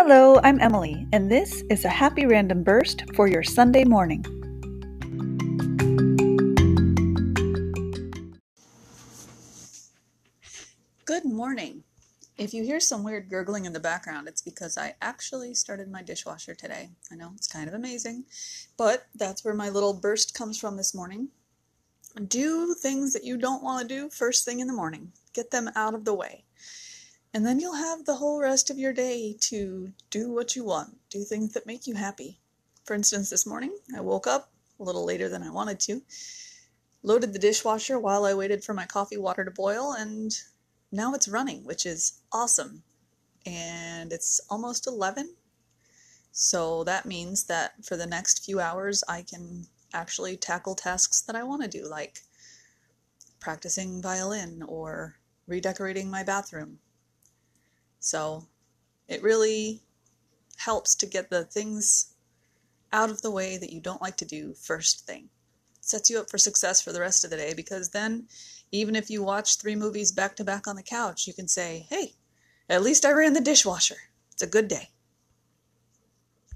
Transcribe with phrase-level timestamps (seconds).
[0.00, 4.22] Hello, I'm Emily, and this is a happy random burst for your Sunday morning.
[11.04, 11.82] Good morning.
[12.36, 16.04] If you hear some weird gurgling in the background, it's because I actually started my
[16.04, 16.90] dishwasher today.
[17.10, 18.24] I know it's kind of amazing,
[18.76, 21.26] but that's where my little burst comes from this morning.
[22.28, 25.68] Do things that you don't want to do first thing in the morning, get them
[25.74, 26.44] out of the way.
[27.34, 30.96] And then you'll have the whole rest of your day to do what you want,
[31.10, 32.40] do things that make you happy.
[32.84, 36.02] For instance, this morning I woke up a little later than I wanted to,
[37.02, 40.36] loaded the dishwasher while I waited for my coffee water to boil, and
[40.90, 42.82] now it's running, which is awesome.
[43.44, 45.34] And it's almost 11.
[46.32, 51.36] So that means that for the next few hours, I can actually tackle tasks that
[51.36, 52.20] I want to do, like
[53.38, 56.78] practicing violin or redecorating my bathroom.
[58.00, 58.46] So
[59.08, 59.82] it really
[60.56, 62.14] helps to get the things
[62.92, 65.28] out of the way that you don't like to do first thing.
[65.80, 68.28] sets you up for success for the rest of the day because then
[68.70, 71.86] even if you watch three movies back to back on the couch, you can say,
[71.88, 72.14] hey,
[72.68, 73.96] at least I ran the dishwasher.
[74.32, 74.90] It's a good day.